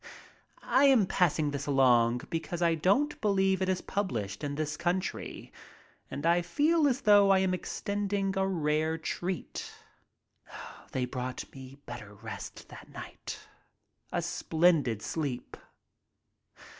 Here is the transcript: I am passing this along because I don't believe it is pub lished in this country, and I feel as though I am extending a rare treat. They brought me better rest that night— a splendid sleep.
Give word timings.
I 0.63 0.85
am 0.85 1.05
passing 1.05 1.51
this 1.51 1.67
along 1.67 2.21
because 2.31 2.59
I 2.59 2.73
don't 2.73 3.21
believe 3.21 3.61
it 3.61 3.69
is 3.69 3.81
pub 3.81 4.11
lished 4.11 4.43
in 4.43 4.55
this 4.55 4.75
country, 4.75 5.53
and 6.09 6.25
I 6.25 6.41
feel 6.41 6.87
as 6.87 7.01
though 7.01 7.29
I 7.29 7.37
am 7.37 7.53
extending 7.53 8.35
a 8.35 8.47
rare 8.47 8.97
treat. 8.97 9.71
They 10.91 11.05
brought 11.05 11.45
me 11.53 11.77
better 11.85 12.15
rest 12.15 12.67
that 12.69 12.89
night— 12.89 13.47
a 14.11 14.23
splendid 14.23 15.03
sleep. 15.03 15.55